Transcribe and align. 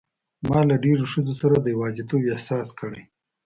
ما 0.47 0.59
له 0.69 0.75
ډېرو 0.83 1.05
ښځو 1.13 1.33
سره 1.41 1.55
د 1.59 1.65
یوازیتوب 1.75 2.21
احساس 2.31 2.67
کړی. 2.79 3.01